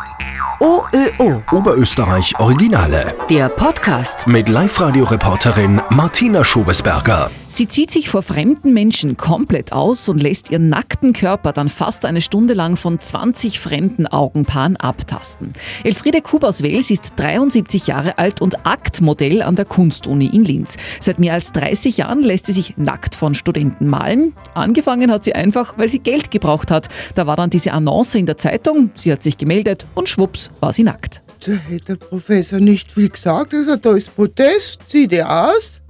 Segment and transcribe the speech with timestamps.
[0.00, 0.29] Boy.
[0.60, 1.42] OÖO.
[1.52, 3.14] Oberösterreich Originale.
[3.30, 4.26] Der Podcast.
[4.26, 7.30] Mit Live-Radio-Reporterin Martina Schobesberger.
[7.48, 12.04] Sie zieht sich vor fremden Menschen komplett aus und lässt ihren nackten Körper dann fast
[12.04, 15.52] eine Stunde lang von 20 fremden Augenpaaren abtasten.
[15.82, 20.76] Elfriede Kub aus Wels ist 73 Jahre alt und Aktmodell an der Kunstuni in Linz.
[21.00, 24.34] Seit mehr als 30 Jahren lässt sie sich nackt von Studenten malen.
[24.54, 26.88] Angefangen hat sie einfach, weil sie Geld gebraucht hat.
[27.16, 30.72] Da war dann diese Annonce in der Zeitung, sie hat sich gemeldet und schwupps war
[30.72, 31.22] sie nackt.
[31.44, 33.52] Da hätte der Professor nicht viel gesagt.
[33.52, 35.80] Er sagt, da ist Protest, zieh dir aus.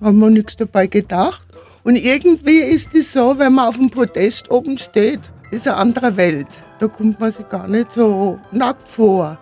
[0.00, 1.46] Haben wir nichts dabei gedacht.
[1.82, 6.16] Und irgendwie ist es so, wenn man auf dem Protest oben steht, ist eine andere
[6.16, 6.46] Welt.
[6.80, 9.38] Da kommt man sich gar nicht so nackt vor.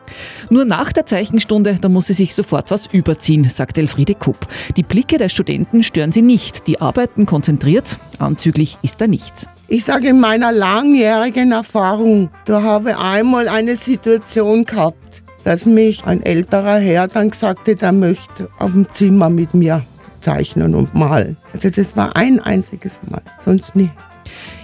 [0.50, 4.48] Nur nach der Zeichenstunde, da muss sie sich sofort was überziehen, sagt Elfriede Kupp.
[4.76, 6.66] Die Blicke der Studenten stören sie nicht.
[6.66, 8.00] Die arbeiten konzentriert.
[8.18, 9.46] Anzüglich ist da nichts.
[9.68, 16.04] Ich sage in meiner langjährigen Erfahrung, da habe ich einmal eine Situation gehabt, dass mich
[16.06, 19.84] ein älterer Herr dann gesagt hat, er möchte auf dem Zimmer mit mir
[20.20, 21.36] zeichnen und malen.
[21.52, 23.90] Also das war ein einziges Mal, sonst nie.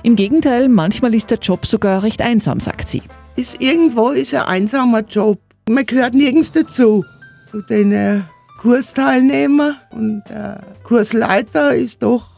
[0.03, 3.03] Im Gegenteil, manchmal ist der Job sogar recht einsam, sagt sie.
[3.37, 5.41] Ist irgendwo ist ein einsamer Job.
[5.69, 7.05] Man gehört nirgends dazu.
[7.51, 8.21] Zu den äh,
[8.61, 12.35] Kursteilnehmern und der Kursleiter ist doch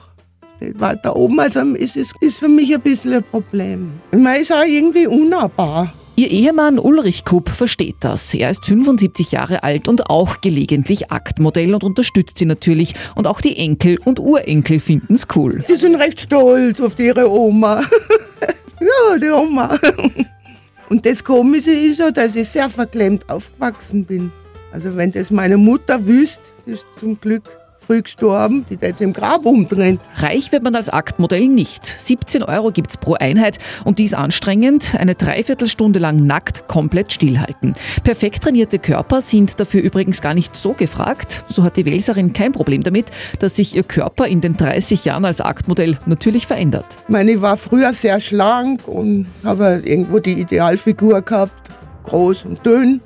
[0.56, 1.38] steht weiter oben.
[1.40, 4.00] Also ist es ist für mich ein bisschen ein Problem.
[4.12, 5.92] Man ist auch irgendwie unnahbar.
[6.18, 8.32] Ihr Ehemann Ulrich Kupp versteht das.
[8.32, 12.94] Er ist 75 Jahre alt und auch gelegentlich Aktmodell und unterstützt sie natürlich.
[13.14, 15.62] Und auch die Enkel und Urenkel finden's cool.
[15.68, 17.82] Die sind recht stolz auf ihre Oma.
[18.80, 19.78] ja, die Oma.
[20.88, 24.30] Und das Komische ist ja, dass ich sehr verklemmt aufgewachsen bin.
[24.70, 27.42] Also wenn das meine Mutter wüsste, ist zum Glück
[27.86, 30.00] früh gestorben, die da jetzt im Grab umdrehen.
[30.16, 31.86] Reich wird man als Aktmodell nicht.
[31.86, 34.96] 17 Euro gibt's pro Einheit und die ist anstrengend.
[34.98, 37.74] Eine Dreiviertelstunde lang nackt komplett stillhalten.
[38.02, 41.44] Perfekt trainierte Körper sind dafür übrigens gar nicht so gefragt.
[41.48, 45.24] So hat die Welserin kein Problem damit, dass sich ihr Körper in den 30 Jahren
[45.24, 46.86] als Aktmodell natürlich verändert.
[47.04, 51.70] Ich meine, ich war früher sehr schlank und habe irgendwo die Idealfigur gehabt,
[52.04, 53.00] groß und dünn.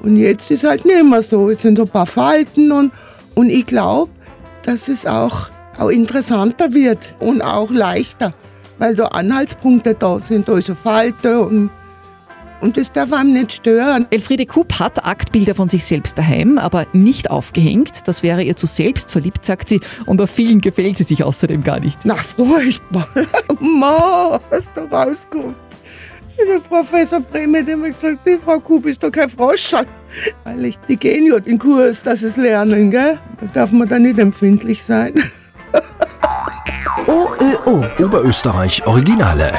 [0.00, 1.50] Und jetzt ist halt nicht mehr so.
[1.50, 2.92] Es sind ein paar Falten und,
[3.34, 4.10] und ich glaube,
[4.66, 8.34] dass es auch, auch interessanter wird und auch leichter,
[8.78, 11.70] weil da Anhaltspunkte da sind, eine Falte und,
[12.60, 14.06] und das darf einem nicht stören.
[14.10, 18.08] Elfriede Kupp hat Aktbilder von sich selbst daheim, aber nicht aufgehängt.
[18.08, 19.80] Das wäre ihr zu selbstverliebt, sagt sie.
[20.04, 22.00] Und auf vielen gefällt sie sich außerdem gar nicht.
[22.04, 23.06] Na, furchtbar.
[23.60, 25.54] Ma, was da rauskommt.
[26.38, 29.72] Der Professor Breme hat immer gesagt, die Frau Kupp ist doch kein Frosch.
[30.44, 33.18] Weil ich, die gehen ja den Kurs, dass es lernen, gell?
[33.40, 35.14] Da darf man da nicht empfindlich sein.
[37.06, 37.84] OÖO.
[37.98, 39.52] Oberösterreich Originale.